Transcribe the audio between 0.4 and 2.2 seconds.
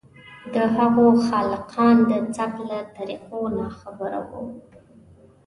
د هغو خالقان د